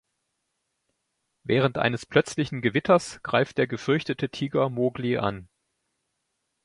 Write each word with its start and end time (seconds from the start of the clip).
Während 1.43 1.77
eines 1.77 2.07
plötzlichen 2.07 2.63
Gewitters 2.63 3.21
greift 3.21 3.59
der 3.59 3.67
gefürchtete 3.67 4.29
Tiger 4.29 4.67
Mogli 4.71 5.19
an. 5.19 5.47